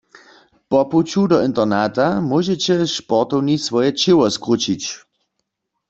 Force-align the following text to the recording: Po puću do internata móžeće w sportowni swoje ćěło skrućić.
Po 0.69 0.79
puću 0.93 1.25
do 1.33 1.37
internata 1.49 2.07
móžeće 2.29 2.75
w 2.81 2.89
sportowni 2.97 3.55
swoje 3.65 3.89
ćěło 4.01 4.25
skrućić. 4.37 4.83